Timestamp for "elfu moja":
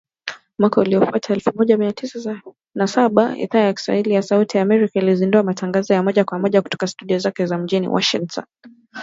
1.33-1.77